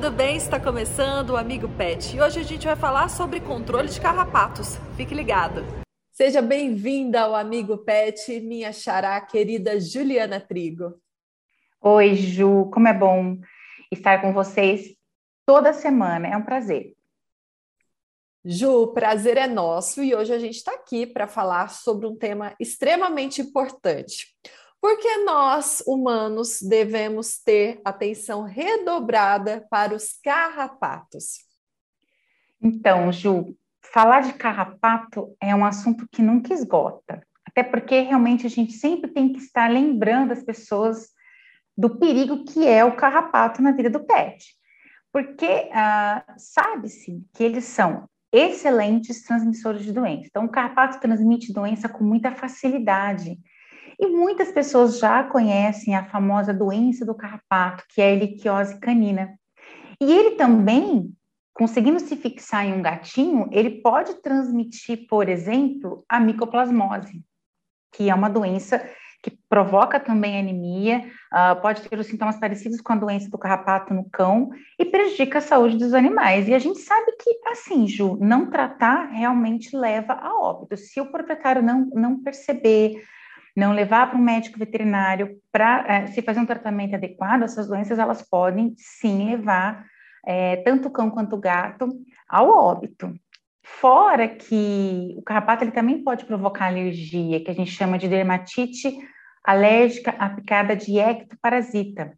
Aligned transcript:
Tudo 0.00 0.16
bem? 0.16 0.34
Está 0.34 0.58
começando 0.58 1.30
o 1.30 1.36
Amigo 1.36 1.68
Pet 1.76 2.16
e 2.16 2.22
hoje 2.22 2.40
a 2.40 2.42
gente 2.42 2.66
vai 2.66 2.74
falar 2.74 3.10
sobre 3.10 3.38
controle 3.38 3.86
de 3.86 4.00
carrapatos. 4.00 4.76
Fique 4.96 5.14
ligado! 5.14 5.62
Seja 6.10 6.40
bem-vinda 6.40 7.20
ao 7.20 7.34
Amigo 7.34 7.76
Pet, 7.76 8.40
minha 8.40 8.72
xará 8.72 9.20
querida 9.20 9.78
Juliana 9.78 10.40
Trigo. 10.40 10.98
Oi, 11.82 12.14
Ju, 12.14 12.70
como 12.72 12.88
é 12.88 12.94
bom 12.94 13.40
estar 13.92 14.22
com 14.22 14.32
vocês 14.32 14.96
toda 15.44 15.74
semana, 15.74 16.28
é 16.28 16.34
um 16.34 16.44
prazer. 16.44 16.94
Ju, 18.42 18.84
o 18.84 18.94
prazer 18.94 19.36
é 19.36 19.46
nosso 19.46 20.02
e 20.02 20.14
hoje 20.14 20.32
a 20.32 20.38
gente 20.38 20.56
está 20.56 20.72
aqui 20.72 21.06
para 21.06 21.28
falar 21.28 21.68
sobre 21.68 22.06
um 22.06 22.16
tema 22.16 22.54
extremamente 22.58 23.42
importante. 23.42 24.34
Porque 24.80 25.18
nós, 25.18 25.82
humanos, 25.86 26.60
devemos 26.62 27.38
ter 27.38 27.80
atenção 27.84 28.42
redobrada 28.42 29.66
para 29.70 29.94
os 29.94 30.18
carrapatos. 30.22 31.40
Então, 32.62 33.12
Ju, 33.12 33.56
falar 33.92 34.20
de 34.20 34.32
carrapato 34.32 35.36
é 35.40 35.54
um 35.54 35.64
assunto 35.64 36.08
que 36.10 36.22
nunca 36.22 36.54
esgota. 36.54 37.22
Até 37.44 37.62
porque 37.62 38.00
realmente 38.00 38.46
a 38.46 38.50
gente 38.50 38.72
sempre 38.72 39.10
tem 39.10 39.32
que 39.32 39.40
estar 39.40 39.70
lembrando 39.70 40.32
as 40.32 40.42
pessoas 40.42 41.10
do 41.76 41.98
perigo 41.98 42.44
que 42.44 42.66
é 42.66 42.84
o 42.84 42.96
carrapato 42.96 43.60
na 43.60 43.72
vida 43.72 43.90
do 43.90 44.04
pet. 44.04 44.54
Porque 45.12 45.68
ah, 45.72 46.24
sabe-se 46.36 47.22
que 47.34 47.42
eles 47.42 47.64
são 47.64 48.08
excelentes 48.32 49.24
transmissores 49.24 49.82
de 49.82 49.92
doença. 49.92 50.26
Então, 50.26 50.44
o 50.44 50.48
carrapato 50.48 51.00
transmite 51.00 51.52
doença 51.52 51.88
com 51.88 52.04
muita 52.04 52.30
facilidade. 52.32 53.38
E 54.00 54.06
muitas 54.06 54.50
pessoas 54.50 54.98
já 54.98 55.22
conhecem 55.24 55.94
a 55.94 56.06
famosa 56.06 56.54
doença 56.54 57.04
do 57.04 57.14
carrapato, 57.14 57.84
que 57.90 58.00
é 58.00 58.06
a 58.06 58.10
heliquiose 58.10 58.80
canina. 58.80 59.38
E 60.00 60.10
ele 60.10 60.36
também, 60.36 61.12
conseguindo 61.52 62.00
se 62.00 62.16
fixar 62.16 62.64
em 62.64 62.72
um 62.72 62.80
gatinho, 62.80 63.46
ele 63.52 63.82
pode 63.82 64.14
transmitir, 64.22 65.06
por 65.06 65.28
exemplo, 65.28 66.02
a 66.08 66.18
micoplasmose, 66.18 67.22
que 67.92 68.08
é 68.08 68.14
uma 68.14 68.30
doença 68.30 68.82
que 69.22 69.38
provoca 69.50 70.00
também 70.00 70.38
anemia, 70.38 71.04
uh, 71.30 71.60
pode 71.60 71.82
ter 71.82 71.98
os 71.98 72.06
sintomas 72.06 72.38
parecidos 72.38 72.80
com 72.80 72.94
a 72.94 72.96
doença 72.96 73.28
do 73.28 73.36
carrapato 73.36 73.92
no 73.92 74.08
cão 74.08 74.48
e 74.78 74.84
prejudica 74.86 75.38
a 75.38 75.42
saúde 75.42 75.76
dos 75.76 75.92
animais. 75.92 76.48
E 76.48 76.54
a 76.54 76.58
gente 76.58 76.78
sabe 76.78 77.12
que, 77.20 77.38
assim, 77.48 77.86
Ju, 77.86 78.16
não 78.18 78.50
tratar 78.50 79.10
realmente 79.10 79.76
leva 79.76 80.14
a 80.14 80.34
óbito. 80.40 80.74
Se 80.78 81.02
o 81.02 81.10
proprietário 81.10 81.62
não, 81.62 81.84
não 81.92 82.22
perceber, 82.22 83.02
não 83.56 83.72
levar 83.72 84.08
para 84.08 84.18
um 84.18 84.22
médico 84.22 84.58
veterinário 84.58 85.36
para 85.52 85.84
é, 85.86 86.06
se 86.06 86.22
fazer 86.22 86.40
um 86.40 86.46
tratamento 86.46 86.94
adequado, 86.94 87.42
essas 87.42 87.68
doenças 87.68 87.98
elas 87.98 88.22
podem 88.22 88.74
sim 88.76 89.30
levar 89.30 89.84
é, 90.26 90.56
tanto 90.56 90.88
o 90.88 90.90
cão 90.90 91.10
quanto 91.10 91.36
o 91.36 91.40
gato 91.40 91.88
ao 92.28 92.48
óbito. 92.48 93.12
Fora 93.62 94.28
que 94.28 95.14
o 95.16 95.22
carrapato 95.22 95.64
ele 95.64 95.70
também 95.70 96.02
pode 96.02 96.24
provocar 96.24 96.66
alergia, 96.66 97.42
que 97.42 97.50
a 97.50 97.54
gente 97.54 97.70
chama 97.70 97.98
de 97.98 98.08
dermatite 98.08 98.96
alérgica 99.44 100.10
à 100.18 100.28
picada 100.28 100.76
de 100.76 100.98
ectoparasita. 100.98 102.12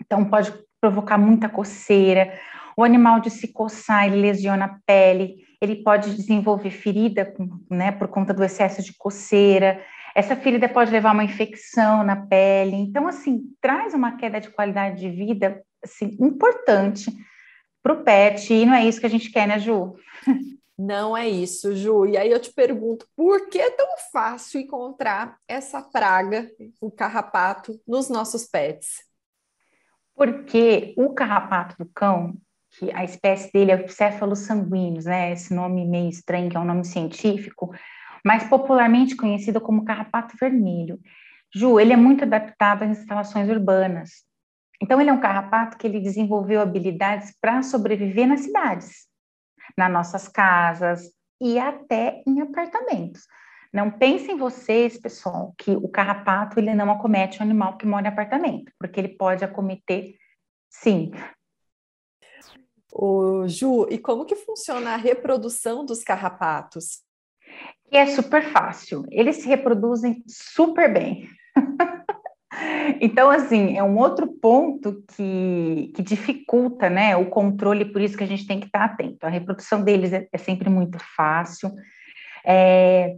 Então 0.00 0.24
pode 0.24 0.52
provocar 0.80 1.18
muita 1.18 1.48
coceira. 1.48 2.32
O 2.76 2.84
animal 2.84 3.20
de 3.20 3.30
se 3.30 3.52
coçar, 3.52 4.06
ele 4.06 4.20
lesiona 4.20 4.66
a 4.66 4.78
pele, 4.86 5.36
ele 5.60 5.76
pode 5.82 6.14
desenvolver 6.14 6.70
ferida, 6.70 7.32
né, 7.70 7.90
por 7.92 8.08
conta 8.08 8.34
do 8.34 8.44
excesso 8.44 8.82
de 8.82 8.94
coceira. 8.96 9.82
Essa 10.16 10.34
ferida 10.34 10.66
pode 10.66 10.90
levar 10.90 11.10
a 11.10 11.12
uma 11.12 11.24
infecção 11.24 12.02
na 12.02 12.16
pele. 12.16 12.74
Então, 12.74 13.06
assim, 13.06 13.54
traz 13.60 13.92
uma 13.92 14.16
queda 14.16 14.40
de 14.40 14.48
qualidade 14.48 14.98
de 14.98 15.10
vida 15.10 15.62
assim, 15.84 16.16
importante 16.18 17.12
para 17.82 17.92
o 17.92 18.02
pet. 18.02 18.50
E 18.50 18.64
não 18.64 18.72
é 18.72 18.86
isso 18.86 18.98
que 18.98 19.04
a 19.04 19.10
gente 19.10 19.30
quer, 19.30 19.46
né, 19.46 19.58
Ju? 19.58 19.94
Não 20.78 21.14
é 21.14 21.28
isso, 21.28 21.76
Ju. 21.76 22.06
E 22.06 22.16
aí 22.16 22.30
eu 22.30 22.40
te 22.40 22.50
pergunto, 22.50 23.06
por 23.14 23.50
que 23.50 23.58
é 23.58 23.70
tão 23.70 23.86
fácil 24.10 24.58
encontrar 24.58 25.36
essa 25.46 25.82
praga, 25.82 26.50
o 26.80 26.90
carrapato, 26.90 27.78
nos 27.86 28.08
nossos 28.08 28.46
pets? 28.46 29.04
Porque 30.14 30.94
o 30.96 31.12
carrapato 31.12 31.76
do 31.78 31.90
cão, 31.94 32.34
que 32.70 32.90
a 32.92 33.04
espécie 33.04 33.52
dele 33.52 33.70
é 33.70 33.84
o 33.84 33.88
Cephalus 33.88 34.38
sanguíneos, 34.40 35.04
né? 35.04 35.32
Esse 35.32 35.52
nome 35.52 35.84
meio 35.84 36.08
estranho, 36.08 36.48
que 36.48 36.56
é 36.56 36.60
um 36.60 36.64
nome 36.64 36.86
científico, 36.86 37.70
mais 38.26 38.42
popularmente 38.42 39.14
conhecido 39.14 39.60
como 39.60 39.84
carrapato 39.84 40.36
vermelho. 40.36 40.98
Ju, 41.54 41.78
ele 41.78 41.92
é 41.92 41.96
muito 41.96 42.24
adaptado 42.24 42.82
às 42.82 42.98
instalações 42.98 43.48
urbanas. 43.48 44.24
Então, 44.82 45.00
ele 45.00 45.10
é 45.10 45.12
um 45.12 45.20
carrapato 45.20 45.78
que 45.78 45.86
ele 45.86 46.00
desenvolveu 46.00 46.60
habilidades 46.60 47.32
para 47.40 47.62
sobreviver 47.62 48.26
nas 48.26 48.40
cidades, 48.40 49.06
nas 49.78 49.92
nossas 49.92 50.26
casas 50.26 51.08
e 51.40 51.56
até 51.56 52.20
em 52.26 52.40
apartamentos. 52.40 53.22
Não 53.72 53.92
pensem 53.92 54.36
vocês, 54.36 54.98
pessoal, 54.98 55.54
que 55.56 55.70
o 55.70 55.88
carrapato 55.88 56.58
ele 56.58 56.74
não 56.74 56.90
acomete 56.90 57.38
o 57.38 57.42
animal 57.44 57.78
que 57.78 57.86
mora 57.86 58.08
em 58.08 58.10
apartamento, 58.10 58.72
porque 58.76 58.98
ele 58.98 59.16
pode 59.16 59.44
acometer, 59.44 60.16
sim. 60.68 61.12
O 62.92 63.46
Ju, 63.46 63.86
e 63.88 63.98
como 63.98 64.24
que 64.24 64.34
funciona 64.34 64.94
a 64.94 64.96
reprodução 64.96 65.84
dos 65.84 66.02
carrapatos? 66.02 67.05
Que 67.90 67.96
é 67.96 68.06
super 68.06 68.42
fácil. 68.42 69.04
Eles 69.10 69.36
se 69.36 69.48
reproduzem 69.48 70.22
super 70.26 70.92
bem. 70.92 71.28
então, 73.00 73.30
assim, 73.30 73.76
é 73.76 73.82
um 73.82 73.98
outro 73.98 74.26
ponto 74.26 75.02
que, 75.14 75.92
que 75.94 76.02
dificulta 76.02 76.90
né, 76.90 77.16
o 77.16 77.26
controle, 77.26 77.92
por 77.92 78.00
isso 78.00 78.16
que 78.16 78.24
a 78.24 78.28
gente 78.28 78.46
tem 78.46 78.60
que 78.60 78.66
estar 78.66 78.84
atento. 78.84 79.26
A 79.26 79.30
reprodução 79.30 79.82
deles 79.82 80.12
é, 80.12 80.28
é 80.32 80.38
sempre 80.38 80.68
muito 80.68 80.98
fácil. 81.16 81.70
É, 82.44 83.16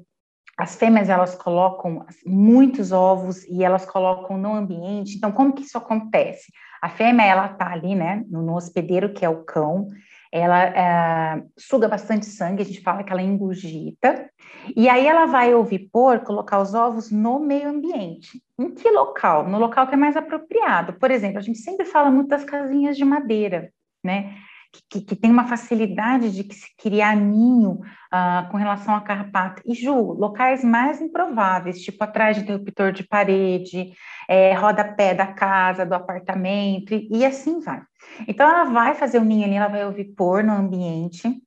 as 0.58 0.74
fêmeas, 0.74 1.08
elas 1.08 1.36
colocam 1.36 2.04
muitos 2.26 2.90
ovos 2.90 3.44
e 3.44 3.62
elas 3.62 3.86
colocam 3.86 4.36
no 4.36 4.54
ambiente. 4.54 5.16
Então, 5.16 5.30
como 5.30 5.52
que 5.52 5.62
isso 5.62 5.78
acontece? 5.78 6.52
A 6.82 6.88
fêmea, 6.88 7.24
ela 7.24 7.48
tá 7.48 7.72
ali, 7.72 7.94
né, 7.94 8.24
no, 8.28 8.56
hospedeiro, 8.56 9.12
que 9.12 9.24
é 9.24 9.28
o 9.28 9.44
cão, 9.44 9.88
ela 10.32 10.64
é, 10.64 11.42
suga 11.56 11.88
bastante 11.88 12.26
sangue, 12.26 12.62
a 12.62 12.64
gente 12.64 12.80
fala 12.82 13.04
que 13.04 13.12
ela 13.12 13.22
engurgita, 13.22 14.27
e 14.76 14.88
aí 14.88 15.06
ela 15.06 15.26
vai 15.26 15.54
ovipor, 15.54 16.20
colocar 16.20 16.60
os 16.60 16.74
ovos 16.74 17.10
no 17.10 17.38
meio 17.38 17.68
ambiente. 17.68 18.42
Em 18.58 18.74
que 18.74 18.90
local? 18.90 19.48
No 19.48 19.58
local 19.58 19.86
que 19.86 19.94
é 19.94 19.96
mais 19.96 20.16
apropriado. 20.16 20.94
Por 20.94 21.10
exemplo, 21.10 21.38
a 21.38 21.42
gente 21.42 21.58
sempre 21.58 21.86
fala 21.86 22.10
muito 22.10 22.28
das 22.28 22.44
casinhas 22.44 22.96
de 22.96 23.04
madeira, 23.04 23.72
né? 24.02 24.34
Que, 24.90 25.00
que, 25.00 25.16
tem 25.16 25.30
uma 25.30 25.46
facilidade 25.46 26.30
de 26.30 26.54
se 26.54 26.76
criar 26.76 27.16
ninho 27.16 27.80
uh, 28.12 28.50
com 28.50 28.58
relação 28.58 28.94
a 28.94 29.00
carrapato. 29.00 29.62
E, 29.64 29.74
Ju, 29.74 30.12
locais 30.12 30.62
mais 30.62 31.00
improváveis, 31.00 31.80
tipo 31.80 32.04
atrás 32.04 32.36
de 32.36 32.42
interruptor 32.42 32.92
de 32.92 33.02
parede, 33.02 33.92
é, 34.28 34.52
rodapé 34.52 35.14
da 35.14 35.26
casa, 35.26 35.86
do 35.86 35.94
apartamento, 35.94 36.92
e, 36.92 37.08
e 37.10 37.24
assim 37.24 37.60
vai. 37.60 37.80
Então, 38.26 38.46
ela 38.46 38.64
vai 38.64 38.94
fazer 38.94 39.18
o 39.18 39.24
ninho 39.24 39.46
ali, 39.46 39.54
ela 39.54 39.68
vai 39.68 39.86
ouvir 39.86 40.12
pôr 40.14 40.44
no 40.44 40.52
ambiente. 40.52 41.42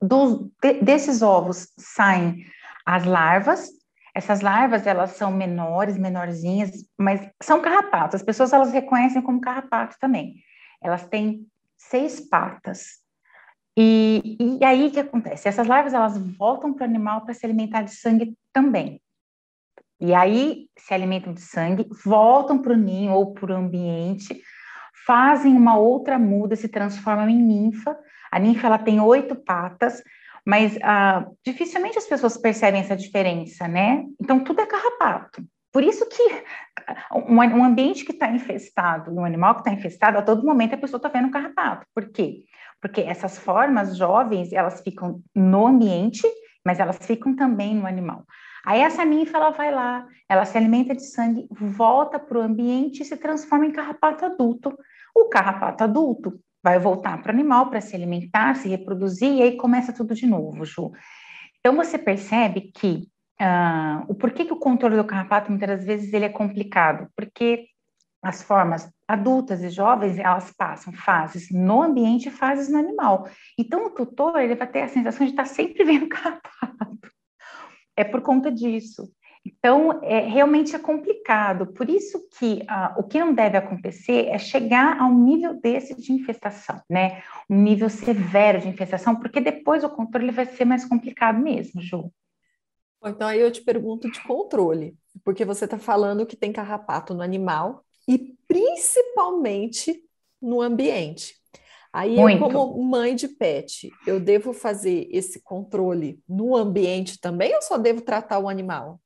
Do, 0.00 0.50
de, 0.62 0.74
desses 0.82 1.22
ovos 1.22 1.72
saem 1.76 2.44
as 2.86 3.04
larvas. 3.04 3.68
Essas 4.14 4.40
larvas, 4.40 4.86
elas 4.86 5.12
são 5.12 5.30
menores, 5.30 5.96
menorzinhas, 5.96 6.70
mas 6.98 7.30
são 7.42 7.60
carrapatos. 7.60 8.16
As 8.16 8.22
pessoas, 8.22 8.52
elas 8.52 8.72
reconhecem 8.72 9.22
como 9.22 9.40
carrapato 9.40 9.96
também. 10.00 10.36
Elas 10.82 11.06
têm 11.06 11.46
seis 11.76 12.20
patas. 12.20 12.98
E, 13.76 14.36
e 14.60 14.64
aí, 14.64 14.88
o 14.88 14.90
que 14.90 14.98
acontece? 14.98 15.48
Essas 15.48 15.68
larvas, 15.68 15.94
elas 15.94 16.18
voltam 16.36 16.74
para 16.74 16.82
o 16.82 16.88
animal 16.88 17.20
para 17.20 17.34
se 17.34 17.46
alimentar 17.46 17.82
de 17.82 17.94
sangue 17.94 18.36
também. 18.52 19.00
E 20.00 20.14
aí, 20.14 20.68
se 20.76 20.94
alimentam 20.94 21.32
de 21.32 21.40
sangue, 21.40 21.88
voltam 22.04 22.60
para 22.60 22.72
o 22.72 22.76
ninho 22.76 23.12
ou 23.12 23.32
para 23.32 23.52
o 23.52 23.56
ambiente, 23.56 24.40
fazem 25.08 25.56
uma 25.56 25.76
outra 25.76 26.18
muda, 26.18 26.54
se 26.54 26.68
transformam 26.68 27.28
em 27.28 27.42
ninfa. 27.42 27.98
A 28.30 28.38
ninfa 28.38 28.66
ela 28.66 28.78
tem 28.78 29.00
oito 29.00 29.34
patas, 29.34 30.02
mas 30.46 30.78
ah, 30.82 31.26
dificilmente 31.42 31.96
as 31.96 32.06
pessoas 32.06 32.36
percebem 32.36 32.82
essa 32.82 32.94
diferença, 32.94 33.66
né? 33.66 34.04
Então 34.20 34.44
tudo 34.44 34.60
é 34.60 34.66
carrapato. 34.66 35.42
Por 35.72 35.82
isso 35.82 36.06
que 36.08 36.44
um, 37.14 37.36
um 37.36 37.64
ambiente 37.64 38.04
que 38.04 38.12
está 38.12 38.30
infestado, 38.30 39.10
um 39.10 39.24
animal 39.24 39.54
que 39.54 39.60
está 39.60 39.72
infestado, 39.72 40.18
a 40.18 40.22
todo 40.22 40.44
momento 40.44 40.74
a 40.74 40.78
pessoa 40.78 40.98
está 40.98 41.08
vendo 41.08 41.28
um 41.28 41.32
carrapato. 41.32 41.86
Por 41.94 42.10
quê? 42.10 42.44
porque 42.80 43.00
essas 43.00 43.38
formas 43.38 43.96
jovens, 43.96 44.52
elas 44.52 44.80
ficam 44.80 45.20
no 45.34 45.66
ambiente, 45.66 46.26
mas 46.64 46.78
elas 46.78 46.98
ficam 46.98 47.34
também 47.34 47.74
no 47.74 47.86
animal. 47.86 48.24
Aí 48.64 48.80
essa 48.80 49.04
ninfa, 49.04 49.36
ela 49.36 49.50
vai 49.50 49.72
lá, 49.72 50.06
ela 50.28 50.44
se 50.44 50.56
alimenta 50.56 50.94
de 50.94 51.04
sangue, 51.04 51.46
volta 51.50 52.18
para 52.18 52.38
o 52.38 52.42
ambiente 52.42 53.02
e 53.02 53.04
se 53.04 53.16
transforma 53.16 53.66
em 53.66 53.72
carrapato 53.72 54.24
adulto. 54.24 54.76
O 55.20 55.28
carrapato 55.28 55.84
adulto 55.84 56.40
vai 56.62 56.78
voltar 56.78 57.20
para 57.22 57.30
o 57.30 57.34
animal 57.34 57.70
para 57.70 57.80
se 57.80 57.94
alimentar, 57.94 58.54
se 58.56 58.68
reproduzir, 58.68 59.32
e 59.32 59.42
aí 59.42 59.56
começa 59.56 59.92
tudo 59.92 60.14
de 60.14 60.26
novo, 60.26 60.64
Ju. 60.64 60.92
Então 61.58 61.76
você 61.76 61.98
percebe 61.98 62.72
que 62.74 63.08
uh, 63.40 64.04
o 64.08 64.14
porquê 64.14 64.44
que 64.44 64.52
o 64.52 64.58
controle 64.58 64.96
do 64.96 65.04
carrapato 65.04 65.50
muitas 65.50 65.84
vezes 65.84 66.12
ele 66.12 66.24
é 66.24 66.28
complicado, 66.28 67.08
porque 67.16 67.66
as 68.22 68.42
formas 68.42 68.90
adultas 69.06 69.62
e 69.62 69.70
jovens, 69.70 70.18
elas 70.18 70.52
passam 70.52 70.92
fases 70.92 71.50
no 71.50 71.82
ambiente 71.82 72.28
e 72.28 72.32
fases 72.32 72.68
no 72.68 72.78
animal. 72.78 73.28
Então, 73.58 73.86
o 73.86 73.90
tutor, 73.90 74.38
ele 74.38 74.54
vai 74.54 74.66
ter 74.66 74.82
a 74.82 74.88
sensação 74.88 75.24
de 75.24 75.32
estar 75.32 75.46
sempre 75.46 75.82
vendo 75.84 76.08
carrapato. 76.08 77.10
É 77.96 78.04
por 78.04 78.20
conta 78.20 78.50
disso. 78.50 79.10
Então, 79.44 80.00
é, 80.02 80.20
realmente 80.20 80.74
é 80.74 80.78
complicado. 80.78 81.66
Por 81.68 81.88
isso 81.88 82.28
que 82.38 82.64
ah, 82.68 82.94
o 82.98 83.02
que 83.02 83.18
não 83.18 83.32
deve 83.32 83.56
acontecer 83.56 84.26
é 84.26 84.38
chegar 84.38 85.00
a 85.00 85.06
um 85.06 85.24
nível 85.24 85.60
desse 85.60 85.94
de 85.94 86.12
infestação, 86.12 86.80
né? 86.88 87.22
Um 87.48 87.62
nível 87.62 87.88
severo 87.88 88.60
de 88.60 88.68
infestação, 88.68 89.16
porque 89.16 89.40
depois 89.40 89.84
o 89.84 89.90
controle 89.90 90.30
vai 90.30 90.46
ser 90.46 90.64
mais 90.64 90.84
complicado 90.84 91.38
mesmo, 91.40 91.80
Ju. 91.80 92.12
Então, 93.04 93.28
aí 93.28 93.40
eu 93.40 93.50
te 93.50 93.62
pergunto 93.62 94.10
de 94.10 94.20
controle, 94.24 94.96
porque 95.24 95.44
você 95.44 95.64
está 95.64 95.78
falando 95.78 96.26
que 96.26 96.36
tem 96.36 96.52
carrapato 96.52 97.14
no 97.14 97.22
animal 97.22 97.84
e 98.08 98.34
principalmente 98.46 100.02
no 100.42 100.60
ambiente. 100.60 101.36
Aí, 101.92 102.16
Muito. 102.16 102.44
eu, 102.44 102.50
como 102.50 102.82
mãe 102.82 103.14
de 103.14 103.28
pet, 103.28 103.90
eu 104.06 104.20
devo 104.20 104.52
fazer 104.52 105.08
esse 105.10 105.40
controle 105.42 106.22
no 106.28 106.54
ambiente 106.56 107.18
também 107.20 107.54
ou 107.54 107.62
só 107.62 107.78
devo 107.78 108.02
tratar 108.02 108.38
o 108.38 108.48
animal? 108.48 109.00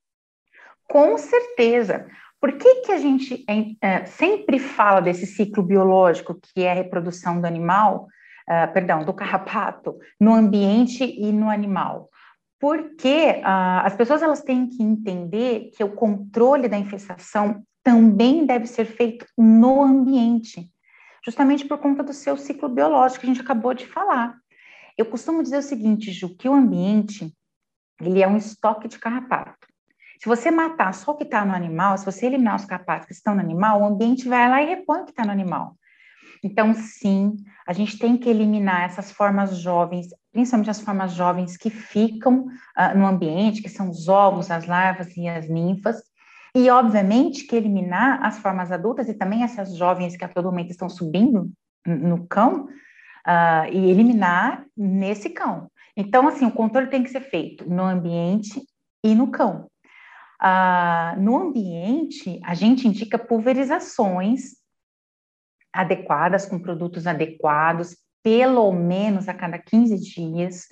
Com 0.92 1.16
certeza. 1.16 2.06
Por 2.38 2.52
que, 2.52 2.82
que 2.82 2.92
a 2.92 2.98
gente 2.98 3.46
é, 3.80 4.04
sempre 4.04 4.58
fala 4.58 5.00
desse 5.00 5.24
ciclo 5.24 5.62
biológico 5.62 6.38
que 6.38 6.64
é 6.64 6.70
a 6.70 6.74
reprodução 6.74 7.40
do 7.40 7.46
animal, 7.46 8.08
uh, 8.46 8.70
perdão, 8.74 9.02
do 9.02 9.14
carrapato, 9.14 9.98
no 10.20 10.34
ambiente 10.34 11.02
e 11.02 11.32
no 11.32 11.48
animal? 11.48 12.10
Porque 12.60 13.40
uh, 13.40 13.86
as 13.86 13.96
pessoas 13.96 14.20
elas 14.20 14.42
têm 14.42 14.68
que 14.68 14.82
entender 14.82 15.70
que 15.74 15.82
o 15.82 15.94
controle 15.94 16.68
da 16.68 16.76
infestação 16.76 17.64
também 17.82 18.44
deve 18.44 18.66
ser 18.66 18.84
feito 18.84 19.24
no 19.38 19.82
ambiente, 19.82 20.70
justamente 21.24 21.64
por 21.64 21.78
conta 21.78 22.02
do 22.02 22.12
seu 22.12 22.36
ciclo 22.36 22.68
biológico 22.68 23.22
que 23.22 23.30
a 23.30 23.32
gente 23.32 23.40
acabou 23.40 23.72
de 23.72 23.86
falar. 23.86 24.36
Eu 24.98 25.06
costumo 25.06 25.42
dizer 25.42 25.56
o 25.56 25.62
seguinte, 25.62 26.12
Ju, 26.12 26.36
que 26.36 26.50
o 26.50 26.52
ambiente 26.52 27.34
ele 27.98 28.22
é 28.22 28.28
um 28.28 28.36
estoque 28.36 28.88
de 28.88 28.98
carrapato. 28.98 29.71
Se 30.22 30.28
você 30.28 30.52
matar 30.52 30.94
só 30.94 31.10
o 31.10 31.16
que 31.16 31.24
está 31.24 31.44
no 31.44 31.52
animal, 31.52 31.98
se 31.98 32.04
você 32.04 32.26
eliminar 32.26 32.54
os 32.54 32.64
carrapatos 32.64 33.08
que 33.08 33.12
estão 33.12 33.34
no 33.34 33.40
animal, 33.40 33.80
o 33.80 33.84
ambiente 33.84 34.28
vai 34.28 34.48
lá 34.48 34.62
e 34.62 34.66
repõe 34.66 35.00
o 35.00 35.04
que 35.04 35.10
está 35.10 35.24
no 35.24 35.32
animal. 35.32 35.76
Então, 36.44 36.72
sim, 36.74 37.34
a 37.66 37.72
gente 37.72 37.98
tem 37.98 38.16
que 38.16 38.28
eliminar 38.28 38.84
essas 38.84 39.10
formas 39.10 39.56
jovens, 39.56 40.06
principalmente 40.30 40.70
as 40.70 40.80
formas 40.80 41.12
jovens 41.12 41.56
que 41.56 41.70
ficam 41.70 42.46
uh, 42.46 42.96
no 42.96 43.04
ambiente, 43.04 43.62
que 43.62 43.69
são 43.69 43.90
os 43.90 44.06
ovos, 44.06 44.48
as 44.48 44.64
larvas 44.64 45.16
e 45.16 45.26
as 45.26 45.48
ninfas, 45.48 46.00
e, 46.54 46.70
obviamente, 46.70 47.44
que 47.44 47.56
eliminar 47.56 48.25
as 48.25 48.38
formas 48.38 48.70
adultas 48.70 49.08
e 49.08 49.14
também 49.14 49.42
essas 49.42 49.76
jovens 49.76 50.16
que 50.16 50.25
a 50.25 50.28
todo 50.28 50.44
momento 50.44 50.70
estão 50.70 50.88
subindo 50.88 51.50
no 51.84 52.28
cão, 52.28 52.66
uh, 52.66 53.72
e 53.72 53.90
eliminar 53.90 54.64
nesse 54.76 55.30
cão. 55.30 55.68
Então, 55.96 56.28
assim, 56.28 56.46
o 56.46 56.52
controle 56.52 56.86
tem 56.86 57.02
que 57.02 57.10
ser 57.10 57.22
feito 57.22 57.68
no 57.68 57.82
ambiente 57.82 58.62
e 59.02 59.16
no 59.16 59.28
cão. 59.28 59.66
Uh, 60.42 61.20
no 61.20 61.36
ambiente, 61.36 62.40
a 62.42 62.52
gente 62.52 62.88
indica 62.88 63.16
pulverizações 63.16 64.56
adequadas, 65.72 66.44
com 66.44 66.58
produtos 66.58 67.06
adequados, 67.06 67.96
pelo 68.24 68.72
menos 68.72 69.28
a 69.28 69.34
cada 69.34 69.56
15 69.56 69.98
dias. 70.00 70.66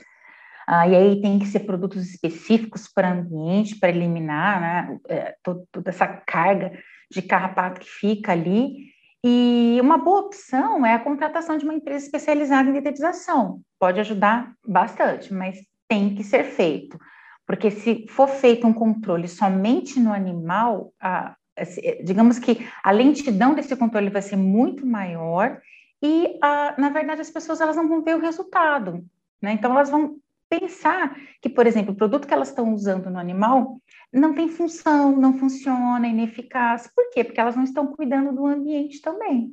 Uh, 0.69 0.91
e 0.91 0.97
aí 0.97 1.23
tem 1.23 1.39
que 1.39 1.47
ser 1.47 1.61
produtos 1.61 2.09
específicos 2.11 2.89
para 2.93 3.13
ambiente, 3.13 3.79
para 3.79 3.91
eliminar 3.91 4.61
né, 4.61 4.99
é, 5.09 5.37
toda 5.43 5.89
essa 5.91 6.07
carga 6.07 6.73
de 7.11 7.23
carrapato 7.23 7.81
que 7.81 7.89
fica 7.89 8.33
ali. 8.33 8.91
E 9.25 9.79
uma 9.81 9.99
boa 9.99 10.23
opção 10.23 10.85
é 10.85 10.95
a 10.95 10.99
contratação 10.99 11.57
de 11.59 11.65
uma 11.65 11.75
empresa 11.75 12.07
especializada 12.07 12.69
em 12.69 12.73
detetização. 12.73 13.61
Pode 13.79 14.01
ajudar 14.01 14.53
bastante, 14.67 15.33
mas 15.33 15.59
tem 15.89 16.15
que 16.15 16.25
ser 16.25 16.45
feito. 16.45 16.99
Porque 17.51 17.69
se 17.69 18.07
for 18.07 18.29
feito 18.29 18.65
um 18.65 18.73
controle 18.73 19.27
somente 19.27 19.99
no 19.99 20.13
animal, 20.13 20.95
a, 21.01 21.35
digamos 22.05 22.39
que 22.39 22.65
a 22.81 22.93
lentidão 22.93 23.57
desse 23.57 23.75
controle 23.75 24.09
vai 24.09 24.23
ser 24.23 24.37
muito 24.37 24.87
maior 24.87 25.61
e, 26.01 26.39
a, 26.41 26.77
na 26.79 26.91
verdade, 26.91 27.23
as 27.23 27.29
pessoas 27.29 27.61
elas 27.61 27.75
não 27.75 27.89
vão 27.89 28.05
ver 28.05 28.15
o 28.15 28.21
resultado. 28.21 29.05
Né? 29.43 29.55
Então, 29.55 29.73
elas 29.73 29.91
vão 29.91 30.19
pensar 30.49 31.13
que, 31.43 31.49
por 31.49 31.67
exemplo, 31.67 31.93
o 31.93 31.97
produto 31.97 32.29
que 32.29 32.33
elas 32.33 32.51
estão 32.51 32.73
usando 32.73 33.11
no 33.11 33.19
animal 33.19 33.81
não 34.13 34.33
tem 34.33 34.49
função, 34.49 35.17
não 35.17 35.37
funciona, 35.37 36.07
é 36.07 36.11
ineficaz. 36.11 36.89
Por 36.95 37.11
quê? 37.11 37.25
Porque 37.25 37.41
elas 37.41 37.57
não 37.57 37.65
estão 37.65 37.89
cuidando 37.89 38.33
do 38.33 38.47
ambiente 38.47 39.01
também. 39.01 39.53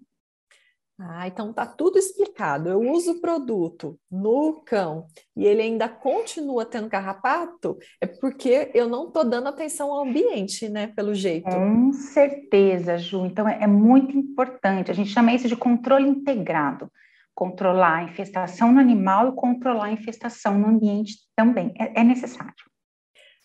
Ah, 0.99 1.27
então 1.27 1.53
tá 1.53 1.63
tudo 1.63 1.99
explicado. 1.99 2.69
Eu 2.69 2.81
uso 2.81 3.11
o 3.11 3.21
produto 3.21 3.99
no 4.09 4.63
cão 4.65 5.05
e 5.35 5.45
ele 5.45 5.61
ainda 5.61 5.88
continua 5.88 6.65
tendo 6.65 6.89
carrapato, 6.89 7.77
é 8.01 8.07
porque 8.07 8.71
eu 8.73 8.89
não 8.89 9.11
tô 9.11 9.23
dando 9.23 9.47
atenção 9.47 9.91
ao 9.91 10.07
ambiente, 10.07 10.67
né? 10.67 10.88
Pelo 10.88 11.13
jeito. 11.13 11.49
Com 11.49 11.94
certeza, 11.94 12.97
Ju. 12.97 13.27
Então 13.27 13.47
é, 13.47 13.63
é 13.63 13.67
muito 13.67 14.17
importante. 14.17 14.89
A 14.89 14.94
gente 14.94 15.11
chama 15.11 15.33
isso 15.33 15.47
de 15.47 15.55
controle 15.55 16.07
integrado. 16.07 16.91
Controlar 17.35 17.97
a 17.97 18.03
infestação 18.03 18.71
no 18.71 18.79
animal 18.79 19.29
e 19.29 19.35
controlar 19.35 19.85
a 19.85 19.91
infestação 19.91 20.57
no 20.57 20.67
ambiente 20.67 21.17
também. 21.35 21.71
É, 21.79 22.01
é 22.01 22.03
necessário. 22.03 22.55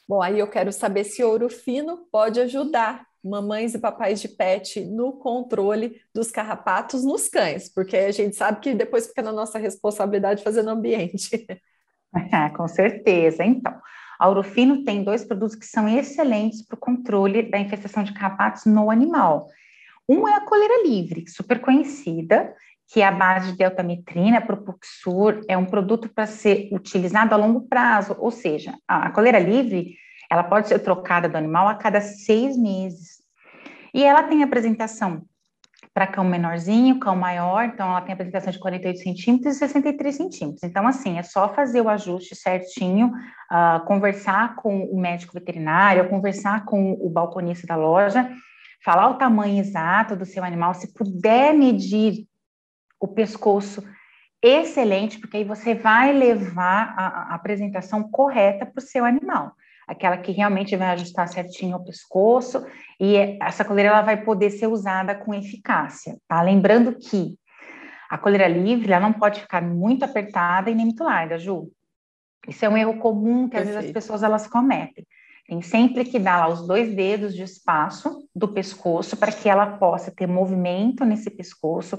Bom, 0.09 0.23
aí 0.23 0.39
eu 0.39 0.49
quero 0.49 0.73
saber 0.73 1.05
se 1.05 1.23
ouro 1.23 1.51
fino 1.51 2.07
pode 2.11 2.41
ajudar 2.41 3.07
mamães 3.25 3.75
e 3.75 3.79
papais 3.79 4.21
de 4.21 4.29
pet 4.29 4.85
no 4.85 5.13
controle 5.13 6.01
dos 6.15 6.31
carrapatos 6.31 7.05
nos 7.05 7.29
cães, 7.29 7.69
porque 7.73 7.97
a 7.97 8.13
gente 8.13 8.37
sabe 8.37 8.61
que 8.61 8.75
depois 8.75 9.07
fica 9.07 9.23
na 9.23 9.33
nossa 9.33 9.59
responsabilidade 9.59 10.43
fazer 10.43 10.63
no 10.63 10.71
ambiente. 10.71 11.47
É, 12.33 12.49
com 12.57 12.67
certeza. 12.67 13.45
Então, 13.45 13.75
a 14.19 14.29
Urofino 14.29 14.85
tem 14.85 15.03
dois 15.03 15.25
produtos 15.25 15.57
que 15.57 15.67
são 15.67 15.89
excelentes 15.89 16.65
para 16.65 16.77
o 16.77 16.81
controle 16.81 17.43
da 17.43 17.59
infestação 17.59 18.03
de 18.03 18.13
carrapatos 18.13 18.65
no 18.67 18.91
animal. 18.91 19.49
Um 20.09 20.27
é 20.29 20.35
a 20.35 20.41
coleira 20.41 20.83
livre, 20.83 21.25
super 21.29 21.61
conhecida, 21.61 22.55
que 22.93 23.01
é 23.01 23.07
a 23.07 23.13
base 23.13 23.53
de 23.53 23.59
deltametrina, 23.59 24.41
Propuxur, 24.41 25.41
é 25.49 25.57
um 25.57 25.65
produto 25.65 26.09
para 26.09 26.27
ser 26.27 26.69
utilizado 26.73 27.35
a 27.35 27.39
longo 27.39 27.63
prazo, 27.63 28.15
ou 28.19 28.31
seja, 28.31 28.75
a 28.87 29.11
coleira 29.11 29.39
livre 29.39 29.97
ela 30.33 30.43
pode 30.43 30.67
ser 30.67 30.79
trocada 30.79 31.29
do 31.29 31.37
animal 31.37 31.69
a 31.69 31.75
cada 31.75 32.01
seis 32.01 32.57
meses. 32.57 33.19
E 33.93 34.03
ela 34.03 34.23
tem 34.23 34.43
apresentação 34.43 35.27
para 35.93 36.07
cão 36.07 36.25
menorzinho, 36.25 36.99
cão 36.99 37.15
maior, 37.15 37.67
então 37.67 37.87
ela 37.87 38.01
tem 38.01 38.15
apresentação 38.15 38.51
de 38.51 38.59
48 38.59 38.99
centímetros 38.99 39.57
e 39.57 39.59
63 39.59 40.17
centímetros. 40.17 40.63
Então, 40.63 40.87
assim, 40.87 41.19
é 41.19 41.23
só 41.23 41.53
fazer 41.53 41.83
o 41.83 41.89
ajuste 41.91 42.35
certinho, 42.35 43.09
uh, 43.09 43.85
conversar 43.85 44.57
com 44.57 44.85
o 44.85 44.99
médico 44.99 45.35
veterinário, 45.35 46.09
conversar 46.09 46.65
com 46.65 46.93
o 46.93 47.11
balconista 47.11 47.67
da 47.67 47.77
loja, 47.77 48.31
falar 48.83 49.11
o 49.11 49.19
tamanho 49.19 49.61
exato 49.61 50.17
do 50.17 50.25
seu 50.25 50.43
animal, 50.43 50.73
se 50.73 50.95
puder 50.95 51.53
medir 51.53 52.27
o 52.99 53.07
pescoço, 53.07 53.85
excelente, 54.43 55.19
porque 55.19 55.37
aí 55.37 55.45
você 55.45 55.75
vai 55.75 56.11
levar 56.11 56.95
a, 56.97 57.07
a 57.07 57.35
apresentação 57.35 58.03
correta 58.11 58.65
para 58.65 58.81
o 58.81 58.87
seu 58.87 59.05
animal 59.05 59.53
aquela 59.87 60.17
que 60.17 60.33
realmente 60.33 60.77
vai 60.77 60.89
ajustar 60.89 61.29
certinho 61.29 61.77
o 61.77 61.85
pescoço, 61.85 62.65
e 63.01 63.17
essa 63.41 63.65
coleira 63.65 63.91
ela 63.91 64.03
vai 64.03 64.23
poder 64.23 64.51
ser 64.51 64.67
usada 64.67 65.15
com 65.15 65.35
eficácia, 65.35 66.17
tá? 66.29 66.41
Lembrando 66.41 66.97
que 66.97 67.37
a 68.09 68.19
coleira 68.19 68.47
livre, 68.47 68.93
ela 68.93 69.09
não 69.09 69.13
pode 69.13 69.41
ficar 69.41 69.63
muito 69.63 70.05
apertada 70.05 70.71
e 70.71 70.75
nem 70.75 70.87
muito 70.87 71.03
larga, 71.03 71.39
Ju. 71.39 71.71
Isso 72.47 72.65
é 72.65 72.69
um 72.69 72.77
erro 72.77 72.99
comum 72.99 73.49
que 73.49 73.57
às 73.57 73.67
vezes 73.67 73.87
as 73.87 73.91
pessoas 73.91 74.23
elas 74.23 74.47
cometem. 74.47 75.07
Tem 75.47 75.63
sempre 75.63 76.05
que 76.05 76.19
dar 76.19 76.39
lá 76.39 76.49
os 76.49 76.67
dois 76.67 76.95
dedos 76.95 77.35
de 77.35 77.43
espaço 77.43 78.29
do 78.35 78.49
pescoço 78.49 79.17
para 79.17 79.33
que 79.33 79.49
ela 79.49 79.79
possa 79.79 80.11
ter 80.11 80.27
movimento 80.27 81.05
nesse 81.05 81.31
pescoço, 81.31 81.99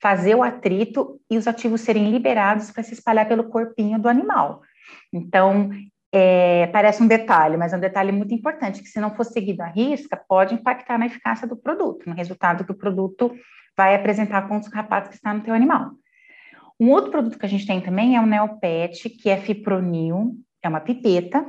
fazer 0.00 0.34
o 0.34 0.42
atrito 0.42 1.20
e 1.30 1.38
os 1.38 1.46
ativos 1.46 1.80
serem 1.80 2.10
liberados 2.10 2.70
para 2.70 2.82
se 2.82 2.92
espalhar 2.92 3.26
pelo 3.26 3.48
corpinho 3.48 3.98
do 3.98 4.08
animal. 4.08 4.60
Então, 5.12 5.70
é, 6.16 6.68
parece 6.68 7.02
um 7.02 7.08
detalhe, 7.08 7.56
mas 7.56 7.72
é 7.72 7.76
um 7.76 7.80
detalhe 7.80 8.12
muito 8.12 8.32
importante, 8.32 8.80
que 8.80 8.88
se 8.88 9.00
não 9.00 9.16
for 9.16 9.24
seguido 9.24 9.62
à 9.62 9.66
risca, 9.66 10.16
pode 10.16 10.54
impactar 10.54 10.96
na 10.96 11.06
eficácia 11.06 11.44
do 11.44 11.56
produto, 11.56 12.08
no 12.08 12.14
resultado 12.14 12.64
que 12.64 12.70
o 12.70 12.76
produto 12.76 13.34
vai 13.76 13.96
apresentar 13.96 14.46
com 14.46 14.56
os 14.56 14.68
carrapatos 14.68 15.10
que 15.10 15.16
está 15.16 15.34
no 15.34 15.40
teu 15.40 15.52
animal. 15.52 15.90
Um 16.78 16.90
outro 16.90 17.10
produto 17.10 17.36
que 17.36 17.44
a 17.44 17.48
gente 17.48 17.66
tem 17.66 17.80
também 17.80 18.16
é 18.16 18.20
o 18.20 18.26
Neopet, 18.26 19.10
que 19.10 19.28
é 19.28 19.36
fipronil, 19.36 20.36
é 20.62 20.68
uma 20.68 20.80
pipeta 20.80 21.44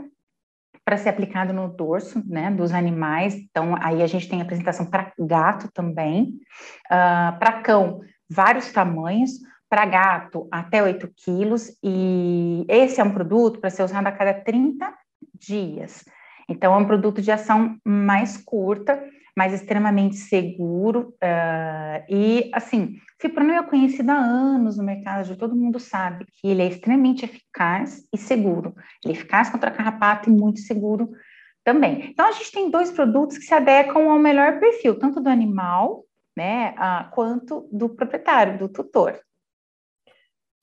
para 0.84 0.98
ser 0.98 1.10
aplicado 1.10 1.54
no 1.54 1.68
dorso, 1.68 2.24
né, 2.28 2.50
dos 2.50 2.72
animais. 2.72 3.36
Então, 3.36 3.76
aí 3.80 4.02
a 4.02 4.08
gente 4.08 4.28
tem 4.28 4.42
apresentação 4.42 4.88
para 4.88 5.12
gato 5.20 5.70
também, 5.74 6.40
uh, 6.86 7.38
para 7.38 7.62
cão, 7.62 8.02
vários 8.28 8.72
tamanhos, 8.72 9.32
para 9.76 9.86
gato 9.86 10.48
até 10.50 10.82
8 10.82 11.10
quilos, 11.18 11.78
e 11.84 12.66
esse 12.70 13.02
é 13.02 13.04
um 13.04 13.12
produto 13.12 13.60
para 13.60 13.70
ser 13.70 13.84
usado 13.84 14.08
a 14.08 14.12
cada 14.14 14.34
30 14.34 14.90
dias. 15.38 16.06
Então, 16.48 16.74
é 16.74 16.78
um 16.78 16.86
produto 16.86 17.22
de 17.22 17.30
ação 17.30 17.76
mais 17.84 18.38
curta, 18.38 19.04
mas 19.36 19.52
extremamente 19.52 20.16
seguro. 20.16 21.14
Uh, 21.22 22.06
e, 22.08 22.50
assim, 22.54 22.96
Fipronil 23.20 23.56
é 23.56 23.64
conhecido 23.64 24.12
há 24.12 24.16
anos 24.16 24.78
no 24.78 24.84
mercado, 24.86 25.36
todo 25.36 25.58
mundo 25.58 25.78
sabe 25.78 26.26
que 26.40 26.48
ele 26.48 26.62
é 26.62 26.68
extremamente 26.68 27.26
eficaz 27.26 28.02
e 28.14 28.18
seguro. 28.18 28.74
Ele 29.04 29.14
é 29.14 29.18
eficaz 29.18 29.50
contra 29.50 29.72
carrapato 29.72 30.30
e 30.30 30.34
muito 30.34 30.62
seguro 30.62 31.10
também. 31.66 32.12
Então, 32.12 32.30
a 32.30 32.32
gente 32.32 32.50
tem 32.50 32.72
dois 32.72 32.92
produtos 32.92 33.38
que 33.38 33.44
se 33.44 33.54
adequam 33.54 34.10
ao 34.10 34.20
melhor 34.20 34.58
perfil, 34.58 34.98
tanto 34.98 35.20
do 35.20 35.28
animal, 35.28 36.06
né, 36.34 36.74
uh, 36.78 37.14
quanto 37.14 37.68
do 37.74 37.90
proprietário, 37.90 38.58
do 38.58 38.70
tutor. 38.70 39.20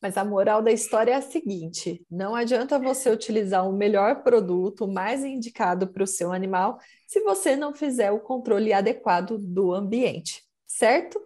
Mas 0.02 0.16
a 0.16 0.24
moral 0.24 0.60
da 0.60 0.72
história 0.72 1.12
é 1.12 1.14
a 1.14 1.22
seguinte: 1.22 2.04
não 2.10 2.34
adianta 2.34 2.78
você 2.78 3.08
utilizar 3.08 3.66
o 3.68 3.72
melhor 3.72 4.24
produto, 4.24 4.84
o 4.84 4.92
mais 4.92 5.24
indicado 5.24 5.86
para 5.86 6.02
o 6.02 6.06
seu 6.06 6.32
animal, 6.32 6.78
se 7.06 7.20
você 7.20 7.54
não 7.54 7.72
fizer 7.72 8.10
o 8.10 8.18
controle 8.18 8.72
adequado 8.72 9.38
do 9.38 9.72
ambiente, 9.72 10.42
certo? 10.66 11.20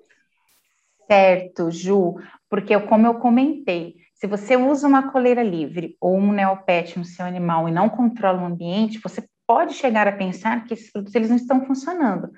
Certo, 1.11 1.71
Ju, 1.71 2.17
porque 2.51 2.79
como 2.81 3.07
eu 3.07 3.15
comentei, 3.15 3.97
se 4.15 4.27
você 4.27 4.57
usa 4.57 4.87
uma 4.87 5.11
coleira 5.11 5.43
livre 5.43 5.97
ou 6.01 6.17
um 6.17 6.33
neopet 6.33 6.99
no 6.99 7.05
seu 7.05 7.25
animal 7.25 7.69
e 7.69 7.73
não 7.73 7.89
controla 7.89 8.43
o 8.43 8.47
ambiente, 8.47 8.99
você 8.99 9.25
pode 9.47 9.75
chegar 9.75 10.09
a 10.09 10.17
pensar 10.17 10.65
que 10.65 10.75
esses 10.75 10.91
produtos 10.91 11.15
eles 11.15 11.31
não 11.31 11.37
estão 11.37 11.65
funcionando. 11.65 12.31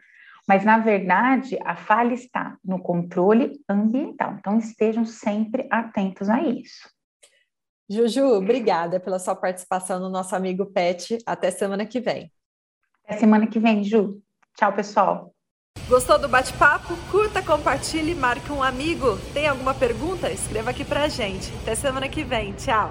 Mas, 0.48 0.64
na 0.64 0.78
verdade, 0.78 1.58
a 1.62 1.76
falha 1.76 2.14
está 2.14 2.56
no 2.64 2.80
controle 2.80 3.60
ambiental. 3.68 4.36
Então, 4.38 4.56
estejam 4.56 5.04
sempre 5.04 5.68
atentos 5.70 6.30
a 6.30 6.40
isso. 6.40 6.88
Juju, 7.90 8.24
obrigada 8.24 8.98
pela 8.98 9.18
sua 9.18 9.36
participação 9.36 10.00
no 10.00 10.08
nosso 10.08 10.34
amigo 10.34 10.64
Pet. 10.66 11.18
Até 11.26 11.50
semana 11.50 11.84
que 11.84 12.00
vem. 12.00 12.32
Até 13.04 13.18
semana 13.18 13.46
que 13.46 13.58
vem, 13.58 13.84
Ju. 13.84 14.22
Tchau, 14.56 14.72
pessoal. 14.72 15.34
Gostou 15.86 16.18
do 16.18 16.28
bate-papo? 16.28 16.94
Curta, 17.10 17.42
compartilhe, 17.42 18.14
marque 18.14 18.50
um 18.50 18.62
amigo. 18.62 19.18
Tem 19.34 19.46
alguma 19.46 19.74
pergunta? 19.74 20.30
Escreva 20.30 20.70
aqui 20.70 20.84
pra 20.84 21.08
gente. 21.08 21.52
Até 21.62 21.74
semana 21.74 22.08
que 22.08 22.24
vem. 22.24 22.52
Tchau. 22.54 22.90